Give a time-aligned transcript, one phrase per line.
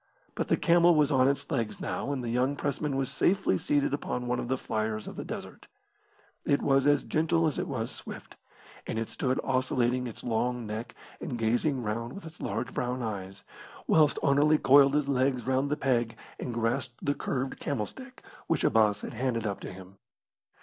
[0.33, 3.93] But the camel was on its legs now, and the young pressman was safely seated
[3.93, 5.67] upon one of the fliers of the desert.
[6.43, 8.35] It was as gentle as it was swift,
[8.87, 13.43] and it stood oscillating its long neck and gazing round with its large brown eyes,
[13.85, 18.63] whilst Anerley coiled his legs round the peg and grasped the curved camel stick which
[18.63, 19.99] Abbas had handed up to him.